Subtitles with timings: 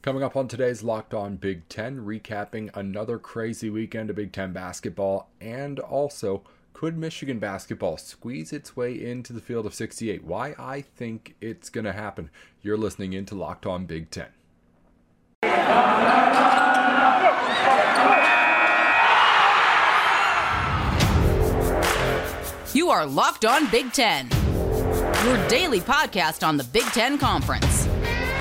[0.00, 4.52] Coming up on today's Locked On Big Ten, recapping another crazy weekend of Big Ten
[4.52, 10.22] basketball, and also could Michigan basketball squeeze its way into the field of 68?
[10.22, 12.30] Why I think it's going to happen.
[12.62, 14.28] You're listening into Locked On Big Ten.
[22.72, 24.28] You are Locked On Big Ten,
[25.24, 27.77] your daily podcast on the Big Ten Conference,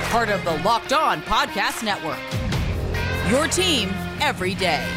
[0.10, 2.18] part of the Locked On Podcast Network.
[3.30, 3.90] Your team
[4.22, 4.88] every day.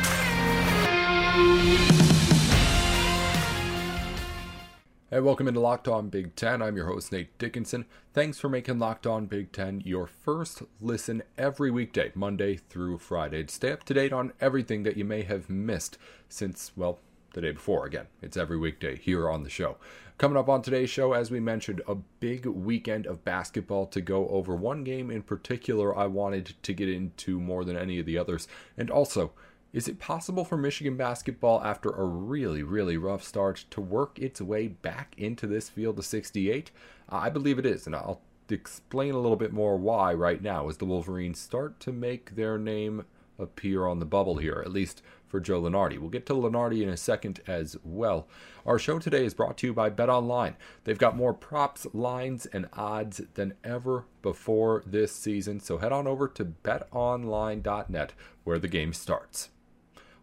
[5.10, 6.62] Hey, welcome into Locked On Big Ten.
[6.62, 7.86] I'm your host, Nate Dickinson.
[8.14, 13.42] Thanks for making Locked On Big Ten your first listen every weekday, Monday through Friday,
[13.42, 15.98] to stay up to date on everything that you may have missed
[16.28, 17.00] since, well,
[17.32, 17.84] the day before.
[17.84, 19.76] Again, it's every weekday here on the show.
[20.20, 24.28] Coming up on today's show, as we mentioned, a big weekend of basketball to go
[24.28, 24.54] over.
[24.54, 28.46] One game in particular I wanted to get into more than any of the others,
[28.76, 29.32] and also,
[29.72, 34.42] is it possible for Michigan basketball, after a really, really rough start, to work its
[34.42, 36.70] way back into this field of 68?
[37.08, 40.76] I believe it is, and I'll explain a little bit more why right now as
[40.76, 43.06] the Wolverines start to make their name
[43.40, 45.98] appear on the bubble here, at least for Joe Lunardi.
[45.98, 48.26] We'll get to Lunardi in a second as well.
[48.66, 50.54] Our show today is brought to you by BetOnline.
[50.84, 56.06] They've got more props, lines, and odds than ever before this season, so head on
[56.06, 58.12] over to betonline.net
[58.44, 59.50] where the game starts.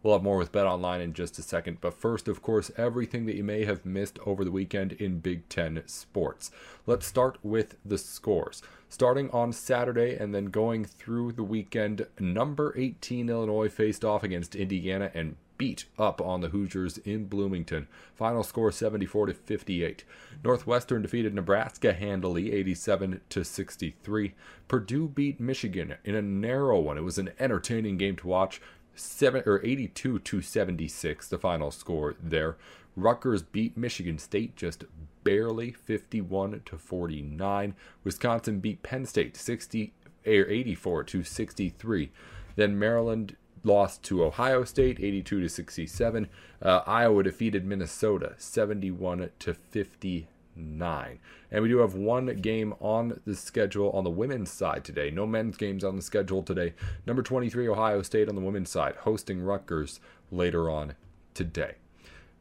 [0.02, 3.34] We'll have more with BetOnline in just a second, but first, of course, everything that
[3.34, 6.52] you may have missed over the weekend in Big Ten sports.
[6.86, 8.62] Let's start with the scores.
[8.90, 14.54] Starting on Saturday and then going through the weekend, number 18 Illinois faced off against
[14.54, 17.88] Indiana and beat up on the Hoosiers in Bloomington.
[18.14, 20.04] Final score 74 to 58.
[20.42, 24.34] Northwestern defeated Nebraska handily 87 to 63.
[24.68, 26.96] Purdue beat Michigan in a narrow one.
[26.96, 28.62] It was an entertaining game to watch.
[28.94, 32.56] 7 or 82 to 76 the final score there.
[33.02, 34.84] Rutgers beat Michigan State just
[35.24, 37.74] barely 51 to 49.
[38.04, 39.92] Wisconsin beat Penn State 60
[40.26, 42.10] or 84 to 63.
[42.56, 46.28] Then Maryland lost to Ohio State 82 to 67.
[46.60, 51.18] Uh, Iowa defeated Minnesota 71 to 59.
[51.50, 55.10] And we do have one game on the schedule on the women's side today.
[55.10, 56.74] No men's games on the schedule today.
[57.06, 60.00] Number 23 Ohio State on the women's side hosting Rutgers
[60.30, 60.94] later on
[61.34, 61.76] today.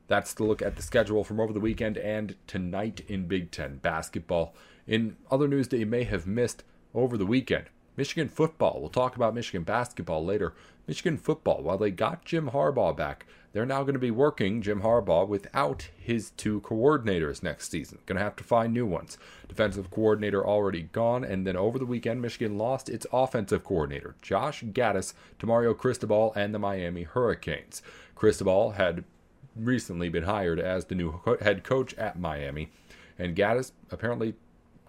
[0.08, 3.78] That's the look at the schedule from over the weekend and tonight in Big Ten
[3.78, 4.56] basketball.
[4.88, 6.64] In other news that you may have missed
[6.94, 7.66] over the weekend,
[7.98, 8.80] Michigan football.
[8.80, 10.54] We'll talk about Michigan basketball later.
[10.88, 14.82] Michigan football, while they got Jim Harbaugh back, they're now going to be working Jim
[14.82, 17.98] Harbaugh without his two coordinators next season.
[18.06, 19.18] Going to have to find new ones.
[19.50, 24.64] Defensive coordinator already gone, and then over the weekend, Michigan lost its offensive coordinator, Josh
[24.64, 27.82] Gattis, to Mario Cristobal and the Miami Hurricanes.
[28.16, 29.04] Cristobal had
[29.60, 32.70] recently been hired as the new head coach at Miami,
[33.18, 34.36] and Gattis apparently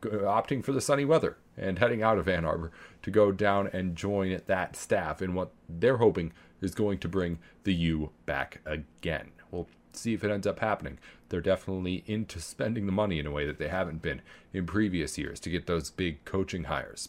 [0.02, 2.70] opting for the sunny weather and heading out of Ann Arbor
[3.02, 7.38] to go down and join that staff in what they're hoping is going to bring
[7.64, 9.30] the U back again.
[9.50, 10.98] We'll see if it ends up happening.
[11.28, 15.18] They're definitely into spending the money in a way that they haven't been in previous
[15.18, 17.08] years to get those big coaching hires.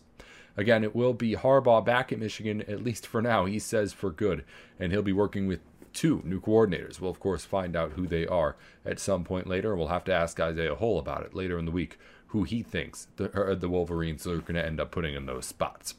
[0.58, 4.10] Again, it will be Harbaugh back at Michigan, at least for now, he says for
[4.10, 4.44] good,
[4.80, 5.62] and he'll be working with
[6.00, 7.02] two new coordinators.
[7.02, 8.56] We'll, of course, find out who they are
[8.86, 11.66] at some point later, and we'll have to ask Isaiah Hole about it later in
[11.66, 15.26] the week, who he thinks the, the Wolverines are going to end up putting in
[15.26, 15.96] those spots.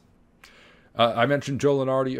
[0.97, 2.15] Uh, I mentioned Joe Lunardi,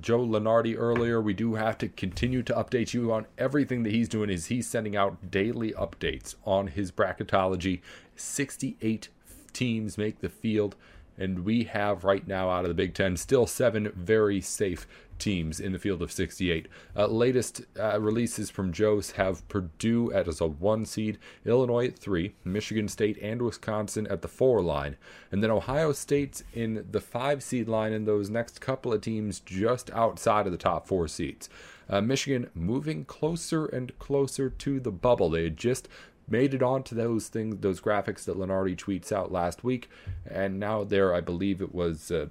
[0.00, 1.20] Joe Lunardi earlier.
[1.20, 4.28] We do have to continue to update you on everything that he's doing.
[4.28, 7.80] Is he's sending out daily updates on his bracketology?
[8.16, 9.08] 68
[9.52, 10.74] teams make the field,
[11.20, 14.86] and we have right now out of the Big Ten still seven very safe
[15.20, 16.66] teams in the field of 68.
[16.96, 21.98] Uh, latest uh, releases from Joe's have Purdue at as a one seed, Illinois at
[21.98, 24.96] three, Michigan State and Wisconsin at the four line,
[25.30, 29.40] and then Ohio State's in the five seed line, and those next couple of teams
[29.40, 31.48] just outside of the top four seeds.
[31.88, 35.28] Uh, Michigan moving closer and closer to the bubble.
[35.28, 35.88] They had just
[36.30, 39.90] made it onto those things, those graphics that Lunardi tweets out last week,
[40.26, 42.26] and now there, I believe it was uh,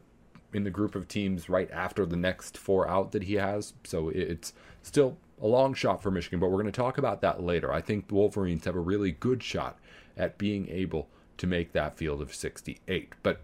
[0.54, 3.74] in the group of teams right after the next four out that he has.
[3.84, 7.44] So it's still a long shot for Michigan, but we're going to talk about that
[7.44, 7.72] later.
[7.72, 9.78] I think the Wolverines have a really good shot
[10.18, 11.08] at being able
[11.38, 13.14] to make that field of 68.
[13.24, 13.42] But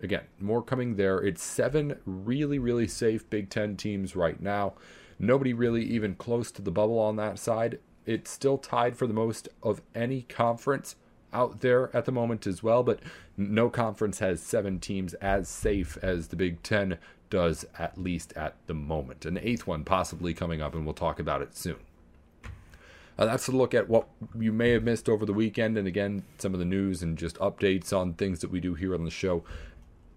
[0.00, 1.18] again, more coming there.
[1.18, 4.74] It's seven really, really safe Big Ten teams right now.
[5.18, 7.78] Nobody really even close to the bubble on that side.
[8.06, 10.96] It's still tied for the most of any conference
[11.32, 13.00] out there at the moment as well, but
[13.36, 16.98] no conference has seven teams as safe as the Big Ten
[17.30, 19.24] does, at least at the moment.
[19.24, 21.76] An eighth one possibly coming up, and we'll talk about it soon.
[23.18, 24.08] Uh, that's a look at what
[24.38, 27.38] you may have missed over the weekend, and again, some of the news and just
[27.38, 29.44] updates on things that we do here on the show.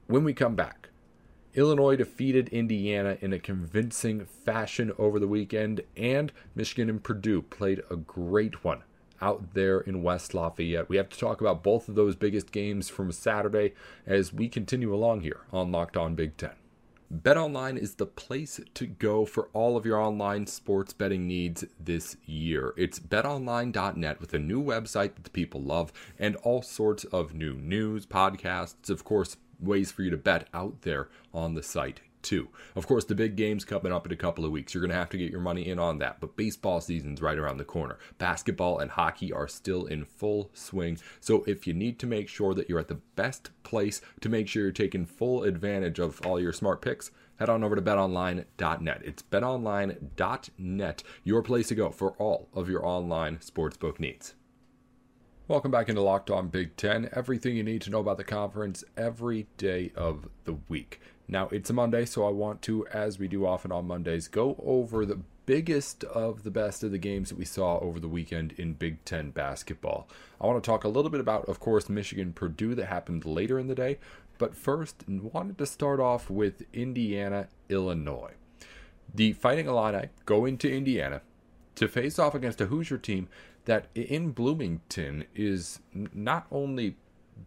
[0.07, 0.89] When we come back,
[1.55, 7.81] Illinois defeated Indiana in a convincing fashion over the weekend, and Michigan and Purdue played
[7.89, 8.83] a great one
[9.21, 10.89] out there in West Lafayette.
[10.89, 13.73] We have to talk about both of those biggest games from Saturday
[14.05, 16.51] as we continue along here on Locked On Big Ten.
[17.13, 22.17] BetOnline is the place to go for all of your online sports betting needs this
[22.25, 22.73] year.
[22.75, 27.53] It's betonline.net with a new website that the people love and all sorts of new
[27.53, 32.49] news, podcasts, of course, ways for you to bet out there on the site too.
[32.75, 34.73] Of course, the big game's coming up in a couple of weeks.
[34.73, 36.19] You're going to have to get your money in on that.
[36.19, 37.99] But baseball season's right around the corner.
[38.17, 40.97] Basketball and hockey are still in full swing.
[41.19, 44.47] So if you need to make sure that you're at the best place to make
[44.47, 49.01] sure you're taking full advantage of all your smart picks, head on over to betonline.net.
[49.05, 54.33] It's betonline.net, your place to go for all of your online sportsbook needs.
[55.47, 57.07] Welcome back into Locked On Big Ten.
[57.13, 60.99] Everything you need to know about the conference every day of the week.
[61.27, 64.59] Now, it's a Monday, so I want to, as we do often on Mondays, go
[64.65, 68.53] over the biggest of the best of the games that we saw over the weekend
[68.53, 70.09] in Big Ten basketball.
[70.41, 73.59] I want to talk a little bit about, of course, Michigan Purdue that happened later
[73.59, 73.99] in the day,
[74.39, 78.33] but first, wanted to start off with Indiana, Illinois.
[79.13, 81.21] The Fighting Illini go into Indiana
[81.75, 83.27] to face off against a Hoosier team
[83.65, 86.95] that in Bloomington is not only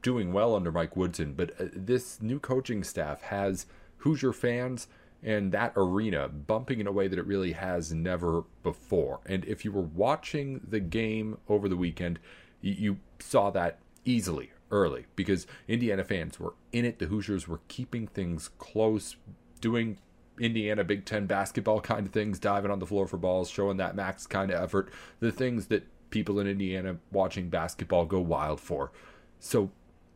[0.03, 3.67] doing well under Mike Woodson, but uh, this new coaching staff has
[3.99, 4.88] Hoosier fans
[5.23, 9.20] and that arena bumping in a way that it really has never before.
[9.26, 12.21] And if you were watching the game over the weekend,
[12.61, 16.99] you saw that easily early because Indiana fans were in it.
[16.99, 19.17] The Hoosiers were keeping things close,
[19.61, 19.99] doing
[20.38, 23.97] Indiana Big Ten basketball kind of things, diving on the floor for balls, showing that
[23.97, 28.93] max kind of effort, the things that people in Indiana watching basketball go wild for.
[29.41, 29.71] So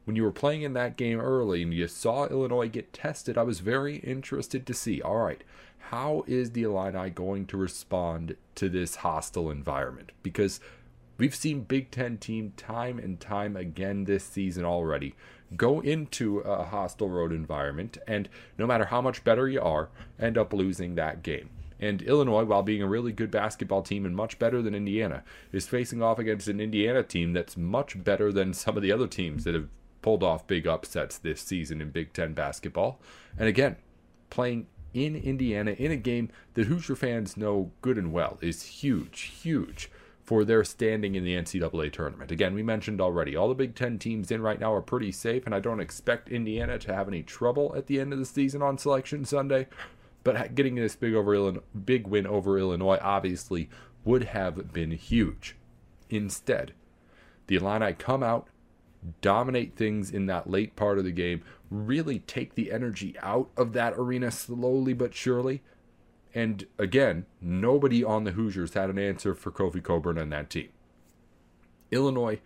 [0.05, 3.43] when you were playing in that game early and you saw Illinois get tested, I
[3.43, 5.43] was very interested to see all right,
[5.91, 10.13] how is the Illini going to respond to this hostile environment?
[10.23, 10.61] Because
[11.19, 15.15] we've seen Big Ten team time and time again this season already
[15.57, 20.39] go into a hostile road environment and no matter how much better you are, end
[20.39, 21.51] up losing that game.
[21.83, 25.67] And Illinois, while being a really good basketball team and much better than Indiana, is
[25.67, 29.43] facing off against an Indiana team that's much better than some of the other teams
[29.43, 29.69] that have
[30.01, 33.01] pulled off big upsets this season in Big Ten basketball.
[33.37, 33.77] And again,
[34.31, 39.33] playing in Indiana in a game that Hoosier fans know good and well is huge,
[39.43, 39.91] huge
[40.23, 42.31] for their standing in the NCAA tournament.
[42.31, 45.47] Again, we mentioned already, all the Big Ten teams in right now are pretty safe,
[45.47, 48.63] and I don't expect Indiana to have any trouble at the end of the season
[48.63, 49.67] on Selection Sunday.
[50.25, 53.69] But getting this big over Illinois, big win over Illinois obviously
[54.05, 55.57] would have been huge.
[56.11, 56.73] Instead,
[57.47, 58.49] the Illini come out
[59.21, 63.73] dominate things in that late part of the game, really take the energy out of
[63.73, 65.63] that arena slowly but surely.
[66.35, 70.69] And again, nobody on the Hoosiers had an answer for Kofi Cockburn and that team.
[71.91, 72.41] Illinois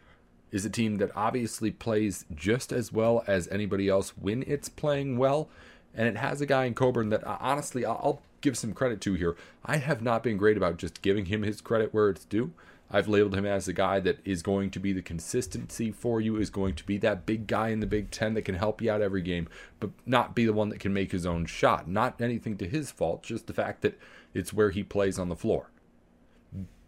[0.51, 5.19] is a team that obviously plays just as well as anybody else when it's playing
[5.19, 5.49] well.
[5.97, 9.15] And it has a guy in Cockburn that uh, honestly I'll give some credit to
[9.15, 9.35] here.
[9.65, 12.53] I have not been great about just giving him his credit where it's due.
[12.91, 16.37] I've labeled him as the guy that is going to be the consistency for you,
[16.37, 18.91] is going to be that big guy in the Big Ten that can help you
[18.91, 19.49] out every game,
[19.81, 21.89] but not be the one that can make his own shot.
[21.89, 23.99] Not anything to his fault, just the fact that
[24.35, 25.71] it's where he plays on the floor.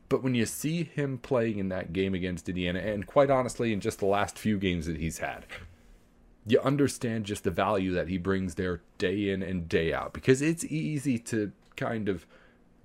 [0.08, 3.80] But when you see him playing in that game against Indiana, and quite honestly, in
[3.80, 5.46] just the last few games that he's had,
[6.48, 10.40] you understand just the value that he brings there day in and day out because
[10.40, 12.26] it's easy to kind of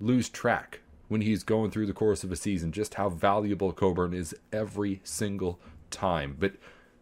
[0.00, 4.14] lose track when he's going through the course of a season, just how valuable Cockburn
[4.14, 5.58] is every single
[5.90, 6.36] time.
[6.38, 6.54] But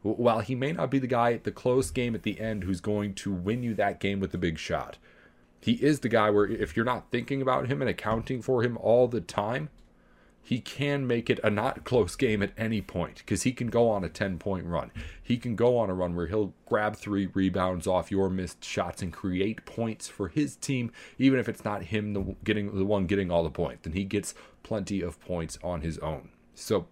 [0.03, 2.81] while he may not be the guy at the close game at the end who's
[2.81, 4.99] going to win you that game with the big shot,
[5.61, 8.77] he is the guy where if you're not thinking about him and accounting for him
[8.79, 9.69] all the time,
[10.43, 13.89] he can make it a not close game at any point because he can go
[13.89, 14.91] on a 10 point run.
[15.23, 19.03] He can go on a run where he'll grab three rebounds off your missed shots
[19.03, 23.07] and create points for his team, even if it's not him the, getting the one
[23.07, 23.85] getting all the points.
[23.85, 24.35] Then he gets
[24.65, 26.31] plenty of points on his own.
[26.55, 26.87] So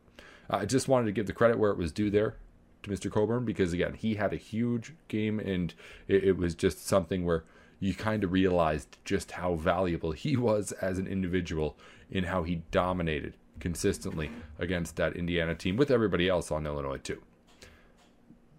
[0.48, 2.36] I just wanted to give the credit where it was due there
[2.84, 3.10] to Mr.
[3.10, 5.74] Cockburn because again he had a huge game and
[6.08, 7.44] it, it was just something where
[7.80, 11.76] you kind of realized just how valuable he was as an individual
[12.10, 17.22] in how he dominated consistently against that Indiana team with everybody else on Illinois too.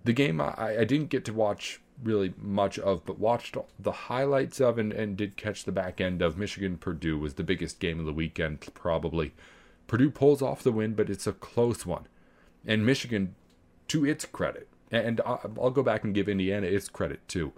[0.03, 4.59] the game I, I didn't get to watch really much of, but watched the highlights
[4.59, 7.99] of and, and did catch the back end of Michigan Purdue was the biggest game
[7.99, 9.33] of the weekend, probably.
[9.87, 12.07] Purdue pulls off the win, but it's a close one.
[12.65, 13.35] And Michigan,
[13.89, 17.53] to its credit, and I'll go back and give Indiana its credit too,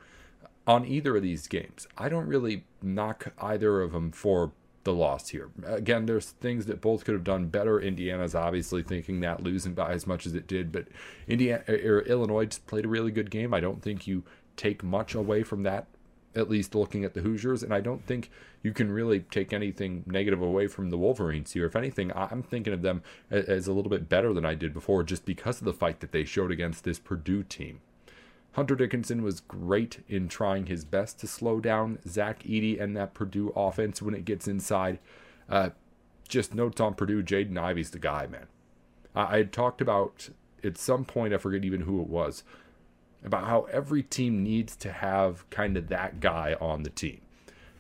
[0.66, 1.88] on either of these games.
[1.98, 4.52] I don't really knock either of them for
[4.84, 5.50] the loss here.
[5.66, 7.80] Again, there's things that both could have done better.
[7.80, 10.88] Indiana's obviously thinking that losing by as much as it did, but
[11.28, 13.54] Indiana or Illinois played a really good game.
[13.54, 14.24] I don't think you
[14.58, 15.88] take much away from that,
[16.36, 18.30] at least looking at the Hoosiers, and I don't think
[18.62, 21.66] you can really take anything negative away from the Wolverines here.
[21.66, 25.04] If anything, I'm thinking of them as a little bit better than I did before,
[25.04, 27.80] just because of the fight that they showed against this Purdue team.
[28.54, 33.14] Hunter Dickinson was great in trying his best to slow down Zach Edey and that
[33.14, 35.00] Purdue offense when it gets inside.
[35.50, 35.70] Uh,
[36.28, 38.48] just notes on Purdue, Jaden Ivey's the guy, man.
[39.16, 40.30] I, I had talked about
[40.64, 42.44] at some point, I forget even who it was,
[43.24, 47.22] about how every team needs to have kind of that guy on the team.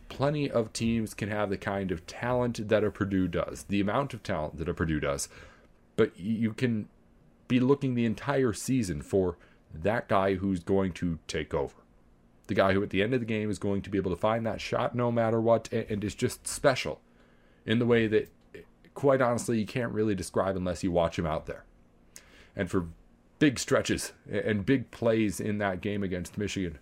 [0.10, 4.14] Plenty of teams can have the kind of talent that a Purdue does, the amount
[4.14, 5.30] of talent that a Purdue does,
[5.96, 6.88] but you can
[7.48, 9.38] be looking the entire season for
[9.74, 11.76] that guy who's going to take over.
[12.48, 14.18] The guy who at the end of the game is going to be able to
[14.18, 17.02] find that shot no matter what and, is just special
[17.66, 18.30] in the way that,
[18.94, 21.64] quite honestly, you can't really describe unless you watch him out there.
[22.56, 22.88] And for
[23.40, 26.80] big stretches and big plays in that game against Michigan,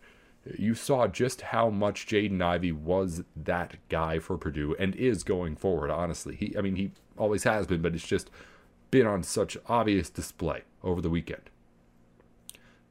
[0.58, 5.56] you saw just how much Jaden Ivey was that guy for Purdue and is going
[5.56, 6.36] forward, honestly.
[6.36, 8.32] He I mean he always has been, but it's just
[8.90, 11.50] been on such obvious display over the weekend.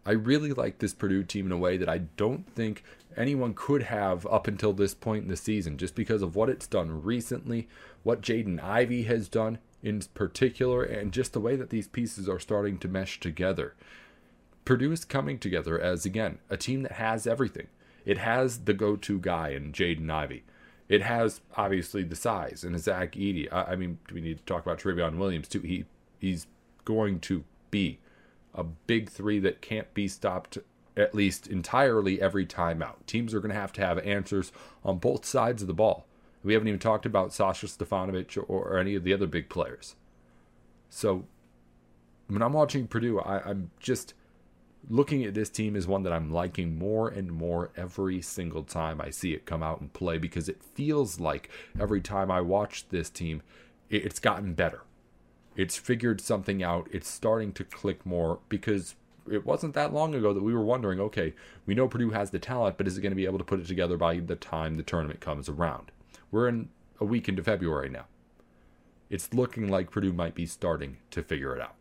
[0.05, 2.83] I really like this Purdue team in a way that I don't think
[3.17, 6.67] anyone could have up until this point in the season, just because of what it's
[6.67, 7.69] done recently,
[8.03, 12.39] what Jaden Ivey has done in particular, and just the way that these pieces are
[12.39, 13.75] starting to mesh together.
[14.65, 17.67] Purdue is coming together as, again, a team that has everything.
[18.05, 20.45] It has the go to guy in Jaden Ivey.
[20.89, 23.53] It has, obviously, the size and Zach Edey.
[23.53, 25.61] I, I mean, do we need to talk about Trevion Williams, too.
[25.61, 25.85] He
[26.19, 26.47] He's
[26.85, 27.99] going to be
[28.55, 30.59] a big three that can't be stopped
[30.97, 33.07] at least entirely every time out.
[33.07, 34.53] Teams are going to have to have answers
[34.85, 36.07] on both sides of the ball.
[36.43, 39.95] We haven't even talked about Sasha Stefanovic or, or any of the other big players.
[40.89, 41.27] So
[42.29, 44.15] when I'm watching Purdue, I, I'm just
[44.89, 49.01] looking at this team as one that I'm liking more and more every single time
[49.01, 52.89] I see it come out and play because it feels like every time I watch
[52.89, 53.43] this team,
[53.91, 54.83] it's gotten better.
[55.61, 56.89] It's figured something out.
[56.91, 58.95] It's starting to click more because
[59.31, 61.35] it wasn't that long ago that we were wondering okay,
[61.67, 63.61] we know Purdue has the talent, but is it going to be able to put
[63.61, 65.93] it together by the time the tournament comes around?
[66.31, 68.07] We're in a week into February now.
[69.11, 71.75] It's looking like Purdue might be starting to figure it out.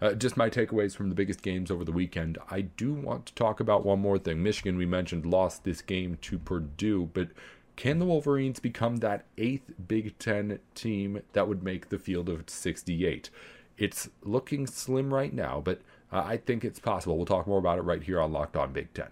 [0.00, 2.38] Uh, just my takeaways from the biggest games over the weekend.
[2.50, 4.42] I do want to talk about one more thing.
[4.42, 7.28] Michigan, we mentioned, lost this game to Purdue, but
[7.76, 12.48] can the Wolverines become that eighth Big Ten team that would make the field of
[12.48, 13.30] 68?
[13.76, 17.16] It's looking slim right now, but uh, I think it's possible.
[17.16, 19.08] We'll talk more about it right here on Locked On Big Ten.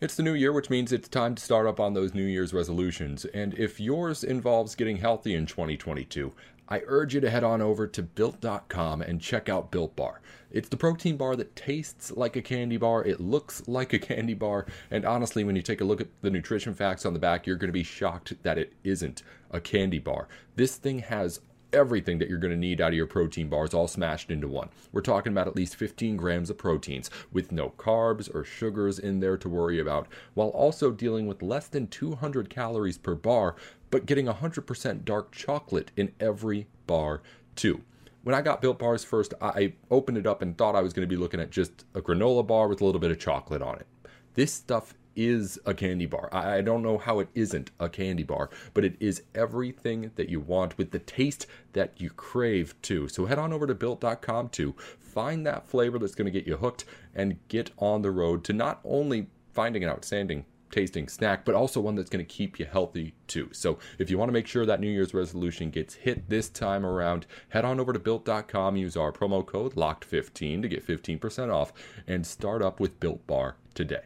[0.00, 2.52] It's the new year, which means it's time to start up on those New Year's
[2.52, 3.24] resolutions.
[3.26, 6.32] And if yours involves getting healthy in 2022,
[6.68, 10.20] I urge you to head on over to built.com and check out Built Bar.
[10.50, 14.34] It's the protein bar that tastes like a candy bar, it looks like a candy
[14.34, 17.46] bar, and honestly, when you take a look at the nutrition facts on the back,
[17.46, 20.28] you're going to be shocked that it isn't a candy bar.
[20.56, 21.40] This thing has
[21.74, 24.68] everything that you're going to need out of your protein bars all smashed into one.
[24.92, 29.18] We're talking about at least 15 grams of proteins with no carbs or sugars in
[29.18, 33.56] there to worry about, while also dealing with less than 200 calories per bar,
[33.94, 37.22] but getting 100% dark chocolate in every bar
[37.54, 37.80] too.
[38.24, 41.08] When I got Built Bars first, I opened it up and thought I was going
[41.08, 43.76] to be looking at just a granola bar with a little bit of chocolate on
[43.76, 43.86] it.
[44.34, 46.28] This stuff is a candy bar.
[46.32, 50.40] I, don't know how it isn't a candy bar, but it is everything that you
[50.40, 53.06] want with the taste that you crave too.
[53.06, 56.56] So head on over to built.com to find that flavor that's going to get you
[56.56, 56.84] hooked
[57.14, 61.80] and get on the road to not only finding an outstanding tasting snack, but also
[61.80, 63.48] one that's going to keep you healthy too.
[63.52, 66.84] So if you want to make sure that New Year's resolution gets hit this time
[66.84, 71.72] around, head on over to built.com, use our promo code LOCKED15 to get 15% off,
[72.08, 74.02] and start up with Built Bar today.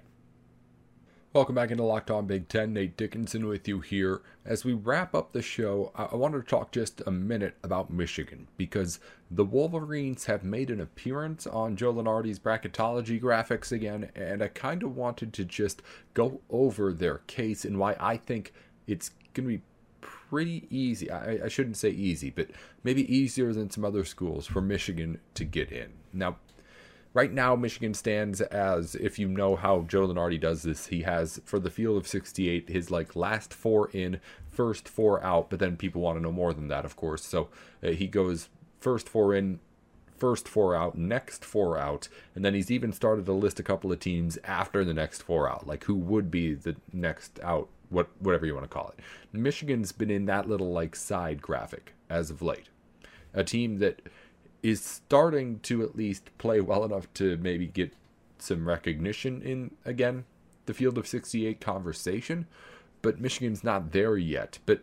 [1.34, 2.72] Welcome back into Locked On Big Ten.
[2.72, 4.22] Nate Dickinson with you here.
[4.46, 8.48] As we wrap up the show, I wanted to talk just a minute about Michigan
[8.56, 8.98] because
[9.30, 14.82] the Wolverines have made an appearance on Joe Lunardi's bracketology graphics again, and I kind
[14.82, 15.82] of wanted to just
[16.14, 18.54] go over their case and why I think
[18.86, 19.62] it's going to be
[20.00, 21.10] pretty easy.
[21.10, 22.48] I, I shouldn't say easy, but
[22.82, 25.92] maybe easier than some other schools for Michigan to get in.
[26.10, 26.38] Now,
[27.14, 30.86] right now, Michigan stands as if you know how Joe Lunardi does this.
[30.86, 35.50] He has for the field of 68 his like last four in, first four out.
[35.50, 37.24] But then people want to know more than that, of course.
[37.24, 37.48] So
[37.82, 38.48] uh, he goes
[38.80, 39.60] first four in,
[40.16, 43.92] first four out, next four out, and then he's even started to list a couple
[43.92, 48.08] of teams after the next four out, like who would be the next out, what
[48.18, 49.02] whatever you want to call it.
[49.32, 52.68] Michigan's been in that little like side graphic as of late.
[53.34, 54.00] A team that
[54.62, 57.92] is starting to at least play well enough to maybe get
[58.38, 60.24] some recognition in again
[60.66, 62.46] the field of 68 conversation,
[63.02, 64.58] but Michigan's not there yet.
[64.66, 64.82] But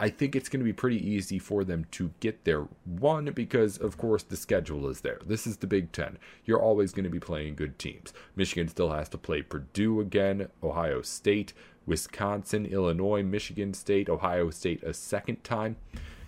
[0.00, 2.68] I think it's going to be pretty easy for them to get there.
[2.84, 5.18] One, because of course the schedule is there.
[5.26, 6.18] This is the Big Ten.
[6.44, 8.12] You're always going to be playing good teams.
[8.36, 11.52] Michigan still has to play Purdue again, Ohio State,
[11.88, 15.76] Wisconsin, Illinois, Michigan State, Ohio State a second time.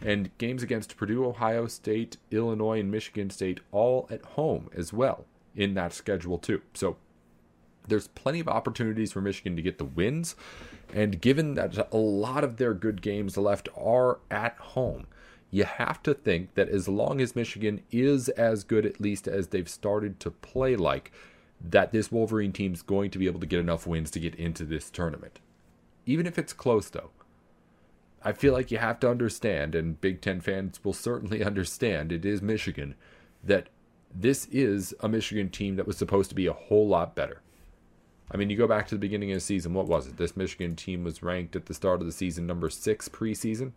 [0.02, 5.26] And games against Purdue, Ohio State, Illinois, and Michigan State all at home as well
[5.54, 6.62] in that schedule, too.
[6.72, 6.96] So
[7.86, 10.36] there's plenty of opportunities for Michigan to get the wins.
[10.94, 15.06] And given that a lot of their good games left are at home,
[15.50, 19.48] you have to think that as long as Michigan is as good, at least as
[19.48, 21.12] they've started to play like,
[21.62, 24.64] that this Wolverine team's going to be able to get enough wins to get into
[24.64, 25.40] this tournament.
[26.06, 27.10] Even if it's close, though.
[28.22, 32.24] I feel like you have to understand, and Big Ten fans will certainly understand, it
[32.24, 32.94] is Michigan,
[33.42, 33.68] that
[34.14, 37.40] this is a Michigan team that was supposed to be a whole lot better.
[38.30, 40.16] I mean, you go back to the beginning of the season, what was it?
[40.16, 43.72] This Michigan team was ranked at the start of the season number six preseason.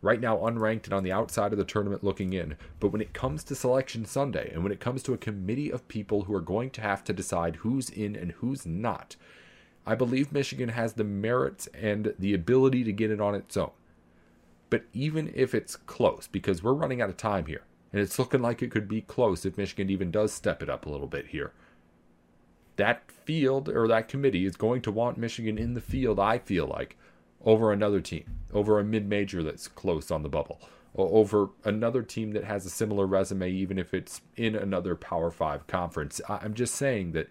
[0.00, 2.56] Right now, unranked and on the outside of the tournament looking in.
[2.78, 5.88] But when it comes to Selection Sunday, and when it comes to a committee of
[5.88, 9.16] people who are going to have to decide who's in and who's not,
[9.88, 13.70] I believe Michigan has the merits and the ability to get it on its own.
[14.70, 18.42] But even if it's close, because we're running out of time here, and it's looking
[18.42, 21.28] like it could be close if Michigan even does step it up a little bit
[21.28, 21.52] here
[22.78, 26.66] that field or that committee is going to want Michigan in the field, I feel
[26.66, 26.96] like,
[27.44, 30.60] over another team, over a mid major that's close on the bubble,
[30.94, 35.30] or over another team that has a similar resume, even if it's in another Power
[35.30, 36.20] Five conference.
[36.28, 37.28] I'm just saying that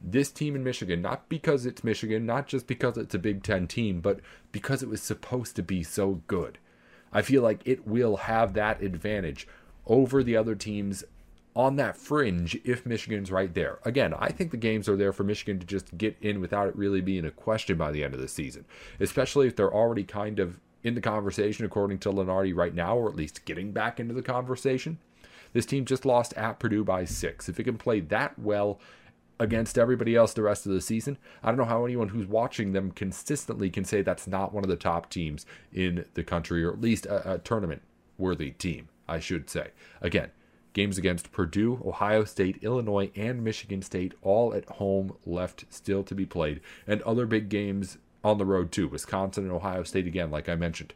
[0.00, 3.66] this team in Michigan, not because it's Michigan, not just because it's a Big Ten
[3.66, 4.20] team, but
[4.52, 6.58] because it was supposed to be so good.
[7.12, 9.48] I feel like it will have that advantage
[9.86, 11.04] over the other teams
[11.54, 13.78] on that fringe if Michigan's right there.
[13.84, 16.76] Again, I think the games are there for Michigan to just get in without it
[16.76, 18.66] really being a question by the end of the season,
[19.00, 23.08] especially if they're already kind of in the conversation according to Lunardi right now, or
[23.08, 24.98] at least getting back into the conversation.
[25.54, 27.48] This team just lost at Purdue by six.
[27.48, 28.78] If it can play that well
[29.38, 32.72] against everybody else the rest of the season, I don't know how anyone who's watching
[32.72, 36.72] them consistently can say that's not one of the top teams in the country, or
[36.72, 37.82] at least a, a tournament
[38.18, 39.70] worthy team, I should say.
[40.00, 40.30] Again,
[40.76, 46.14] Games against Purdue, Ohio State, Illinois, and Michigan State, all at home, left still to
[46.14, 46.60] be played.
[46.86, 48.86] And other big games on the road, too.
[48.86, 50.92] Wisconsin and Ohio State, again, like I mentioned.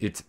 [0.00, 0.24] It's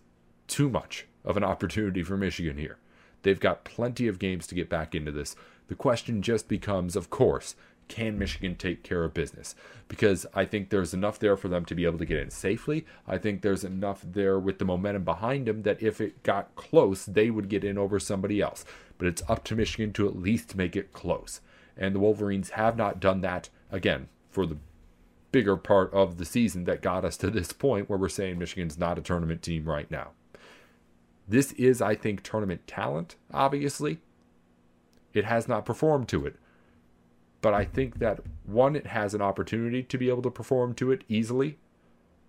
[0.46, 2.78] too much of an opportunity for Michigan here.
[3.22, 5.34] They've got plenty of games to get back into this.
[5.68, 7.56] The question just becomes, of course,
[7.88, 9.54] can Michigan take care of business?
[9.88, 12.84] Because I think there's enough there for them to be able to get in safely.
[13.06, 17.04] I think there's enough there with the momentum behind them that if it got close,
[17.04, 18.64] they would get in over somebody else.
[18.98, 21.40] But it's up to Michigan to at least make it close.
[21.76, 24.58] And the Wolverines have not done that, again, for the
[25.30, 28.78] bigger part of the season that got us to this point where we're saying Michigan's
[28.78, 30.10] not a tournament team right now.
[31.28, 33.98] This is, I think, tournament talent, obviously.
[35.16, 36.36] It has not performed to it
[37.46, 40.90] but I think that one, it has an opportunity to be able to perform to
[40.90, 41.58] it easily,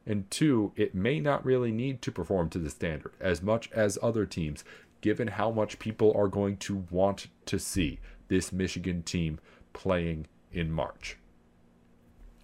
[0.06, 3.98] and two, it may not really need to perform to the standard as much as
[4.04, 4.64] other teams,
[5.02, 9.40] given how much people are going to want to see this Michigan team
[9.74, 11.18] playing in March.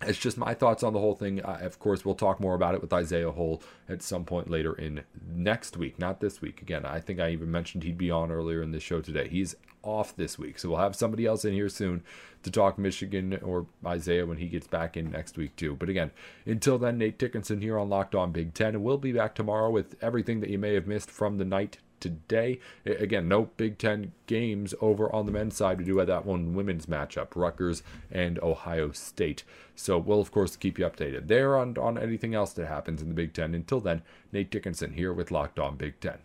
[0.07, 1.43] It's just my thoughts on the whole thing.
[1.43, 4.73] Uh, of course, we'll talk more about it with Isaiah Hole at some point later
[4.73, 6.61] in next week, not this week.
[6.61, 9.27] Again, I think I even mentioned he'd be on earlier in the show today.
[9.27, 12.03] He's off this week, so we'll have somebody else in here soon
[12.43, 15.75] to talk Michigan or Isaiah when he gets back in next week too.
[15.75, 16.11] But again,
[16.45, 19.69] until then, Nate Dickinson here on Locked On Big Ten, and we'll be back tomorrow
[19.69, 22.59] with everything that you may have missed from the night today.
[22.85, 25.79] Again, no Big Ten games over on the men's side.
[25.79, 29.43] We do have that one women's matchup, Rutgers and Ohio State.
[29.75, 33.07] So we'll, of course, keep you updated there on, on anything else that happens in
[33.07, 33.55] the Big Ten.
[33.55, 36.19] Until then, Nate Dickinson here with Locked On Big Ten.